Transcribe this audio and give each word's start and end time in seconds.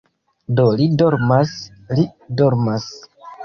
Do 0.59 0.65
li 0.79 0.87
dormas, 1.03 1.53
li 1.95 2.09
dormas 2.43 2.93